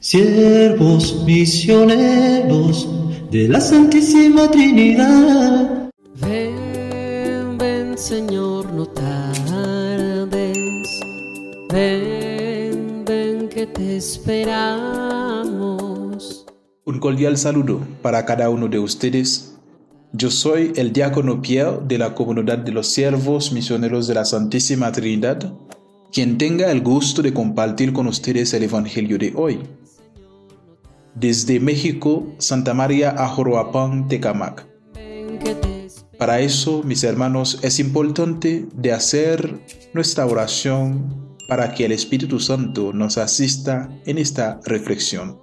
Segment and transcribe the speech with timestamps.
[0.00, 2.88] Siervos misioneros
[3.32, 5.90] de la Santísima Trinidad.
[6.20, 10.56] Ven, ven Señor, no tardes.
[11.72, 14.86] Ven, ven que te esperamos.
[16.84, 19.56] Un cordial saludo para cada uno de ustedes.
[20.12, 24.92] Yo soy el diácono Pierre de la comunidad de los siervos misioneros de la Santísima
[24.92, 25.52] Trinidad,
[26.12, 29.58] quien tenga el gusto de compartir con ustedes el Evangelio de hoy.
[31.18, 34.68] Desde México, Santa María Ajoroapán, Tecamac.
[36.16, 39.58] Para eso, mis hermanos, es importante de hacer
[39.94, 45.40] nuestra oración para que el Espíritu Santo nos asista en esta reflexión.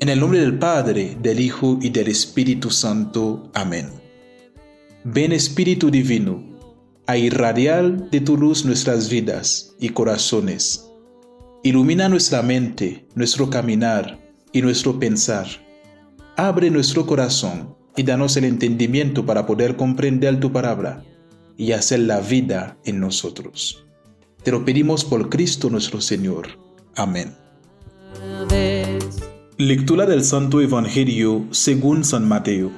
[0.00, 3.50] En el nombre del Padre, del Hijo y del Espíritu Santo.
[3.54, 3.88] Amén.
[5.04, 6.42] Ven Espíritu Divino,
[7.06, 10.89] a irradiar de tu luz nuestras vidas y corazones
[11.62, 14.18] Ilumina nuestra mente, nuestro caminar
[14.50, 15.46] y nuestro pensar.
[16.34, 21.04] Abre nuestro corazón y danos el entendimiento para poder comprender tu palabra
[21.58, 23.84] y hacer la vida en nosotros.
[24.42, 26.48] Te lo pedimos por Cristo nuestro Señor.
[26.96, 27.34] Amén.
[29.58, 32.70] Lectura del Santo Evangelio según San Mateo,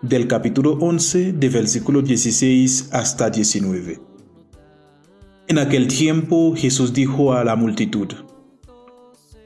[0.00, 4.05] del capítulo 11, de versículo 16 hasta 19.
[5.48, 8.08] En aquel tiempo Jesús dijo a la multitud,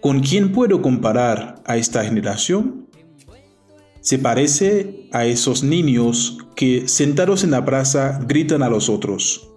[0.00, 2.88] ¿con quién puedo comparar a esta generación?
[4.00, 9.50] Se parece a esos niños que sentados en la plaza gritan a los otros.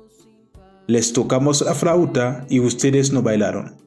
[0.86, 3.78] Les tocamos la flauta y ustedes no bailaron.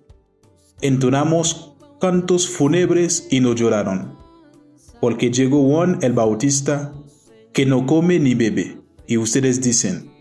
[0.81, 4.17] Entonamos cantos fúnebres y no lloraron.
[4.99, 6.95] Porque llegó Juan el Bautista,
[7.53, 10.16] que no come ni bebe, y ustedes dicen,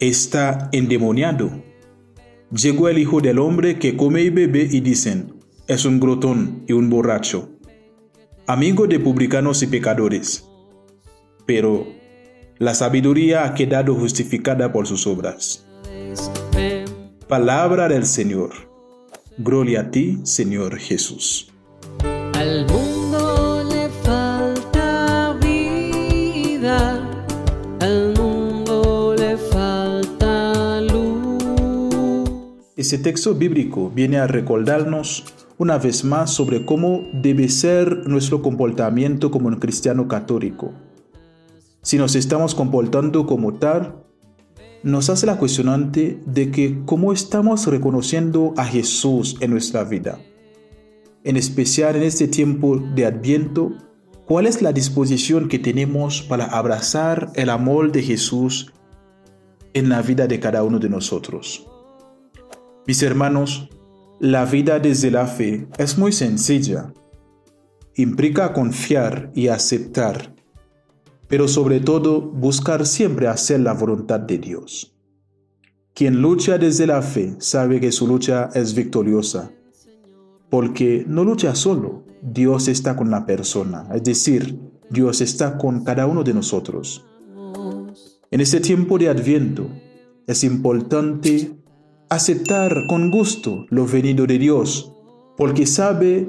[0.00, 1.50] está endemoniado.
[2.50, 5.34] Llegó el Hijo del Hombre que come y bebe y dicen,
[5.66, 7.48] es un grotón y un borracho,
[8.46, 10.48] amigo de publicanos y pecadores.
[11.46, 11.86] Pero
[12.58, 15.66] la sabiduría ha quedado justificada por sus obras.
[17.28, 18.50] Palabra del Señor.
[19.38, 21.50] Gloria a ti, Señor Jesús.
[32.76, 35.22] Ese texto bíblico viene a recordarnos
[35.58, 40.72] una vez más sobre cómo debe ser nuestro comportamiento como un cristiano católico.
[41.82, 44.02] Si nos estamos comportando como tal,
[44.82, 50.18] nos hace la cuestionante de que cómo estamos reconociendo a Jesús en nuestra vida.
[51.22, 53.70] En especial en este tiempo de Adviento,
[54.26, 58.72] ¿cuál es la disposición que tenemos para abrazar el amor de Jesús
[59.74, 61.68] en la vida de cada uno de nosotros?
[62.86, 63.70] Mis hermanos,
[64.20, 66.92] la vida desde la fe es muy sencilla.
[67.94, 70.34] Implica confiar y aceptar,
[71.26, 74.94] pero sobre todo buscar siempre hacer la voluntad de Dios.
[75.94, 79.50] Quien lucha desde la fe sabe que su lucha es victoriosa,
[80.50, 84.58] porque no lucha solo, Dios está con la persona, es decir,
[84.90, 87.06] Dios está con cada uno de nosotros.
[88.30, 89.68] En este tiempo de adviento
[90.26, 91.63] es importante
[92.08, 94.92] aceptar con gusto lo venido de Dios,
[95.36, 96.28] porque sabe,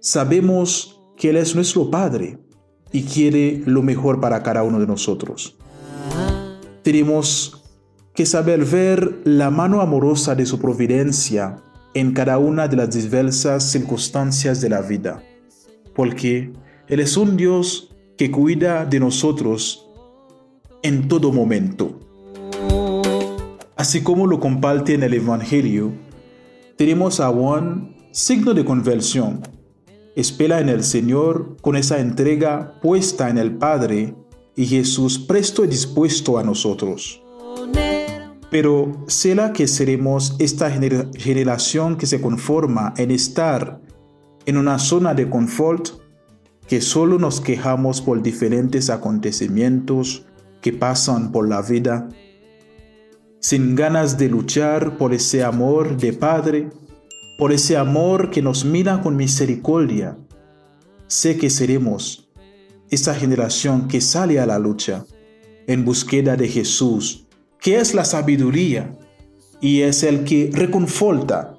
[0.00, 2.38] sabemos que Él es nuestro Padre
[2.92, 5.56] y quiere lo mejor para cada uno de nosotros.
[6.82, 7.62] Tenemos
[8.14, 11.56] que saber ver la mano amorosa de su providencia
[11.94, 15.22] en cada una de las diversas circunstancias de la vida,
[15.94, 16.52] porque
[16.88, 19.88] Él es un Dios que cuida de nosotros
[20.82, 21.98] en todo momento.
[23.84, 25.92] Así como lo comparte en el Evangelio,
[26.78, 29.42] tenemos a Juan signo de conversión.
[30.16, 34.14] Espera en el Señor con esa entrega puesta en el Padre
[34.56, 37.22] y Jesús presto y dispuesto a nosotros.
[38.50, 43.82] Pero ¿será que seremos esta generación que se conforma en estar
[44.46, 45.88] en una zona de confort
[46.66, 50.24] que solo nos quejamos por diferentes acontecimientos
[50.62, 52.08] que pasan por la vida
[53.44, 56.70] sin ganas de luchar por ese amor de Padre,
[57.36, 60.16] por ese amor que nos mira con misericordia.
[61.08, 62.30] Sé que seremos
[62.88, 65.04] esa generación que sale a la lucha
[65.66, 67.26] en búsqueda de Jesús,
[67.60, 68.96] que es la sabiduría
[69.60, 71.54] y es el que reconforta.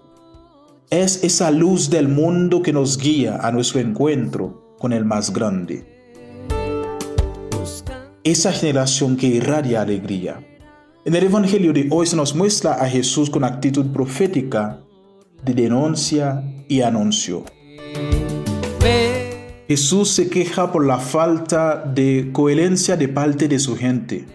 [0.89, 5.85] Es esa luz del mundo que nos guía a nuestro encuentro con el más grande.
[8.23, 10.39] Esa generación que irradia alegría
[11.05, 14.81] en el Evangelio de hoy se nos muestra a Jesús con actitud profética
[15.43, 17.45] de denuncia y anuncio.
[19.67, 24.25] Jesús se queja por la falta de coherencia de parte de su gente.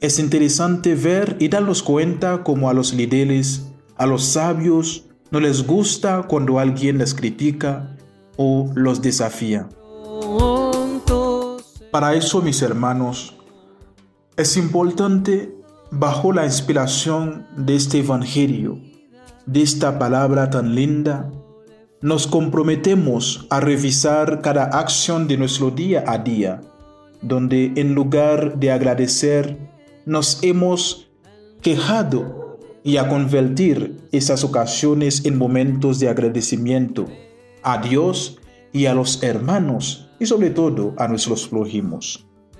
[0.00, 5.64] Es interesante ver y darnos cuenta como a los líderes, a los sabios, no les
[5.64, 7.96] gusta cuando alguien les critica
[8.36, 9.68] o los desafía.
[11.92, 13.36] Para eso, mis hermanos,
[14.36, 15.54] es importante,
[15.92, 18.80] bajo la inspiración de este Evangelio,
[19.46, 21.30] de esta palabra tan linda,
[22.00, 26.60] nos comprometemos a revisar cada acción de nuestro día a día,
[27.22, 29.56] donde en lugar de agradecer,
[30.04, 31.10] nos hemos
[31.62, 37.06] quejado y a convertir esas ocasiones en momentos de agradecimiento
[37.62, 38.38] a Dios
[38.72, 42.26] y a los hermanos y sobre todo a nuestros prójimos.